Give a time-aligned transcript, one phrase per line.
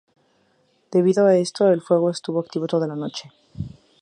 [0.91, 3.29] Debido a esto, el fuego estuvo activo toda la noche.